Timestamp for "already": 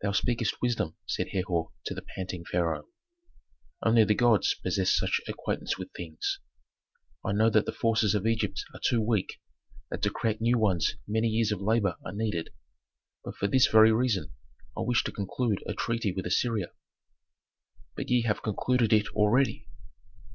19.08-19.68